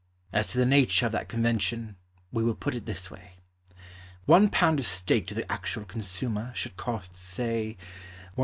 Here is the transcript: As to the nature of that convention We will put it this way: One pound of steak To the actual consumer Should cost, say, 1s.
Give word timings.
As 0.33 0.47
to 0.47 0.57
the 0.57 0.65
nature 0.65 1.05
of 1.05 1.11
that 1.11 1.29
convention 1.29 1.95
We 2.31 2.43
will 2.43 2.55
put 2.55 2.73
it 2.73 2.87
this 2.87 3.11
way: 3.11 3.35
One 4.25 4.49
pound 4.49 4.79
of 4.79 4.87
steak 4.87 5.27
To 5.27 5.35
the 5.35 5.51
actual 5.51 5.85
consumer 5.85 6.51
Should 6.55 6.75
cost, 6.75 7.15
say, 7.15 7.77
1s. 8.35 8.39